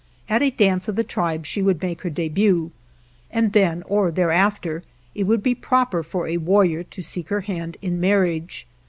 [0.27, 2.71] At a dance of the tribe she would make her debut,
[3.29, 4.81] and then, or thereafter,
[5.13, 8.65] it would be proper for a warrior to seek her hand in marriage.